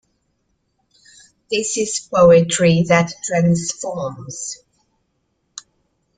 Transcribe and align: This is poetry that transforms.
This 1.51 1.77
is 1.77 2.07
poetry 2.11 2.81
that 2.87 3.13
transforms. 3.23 4.57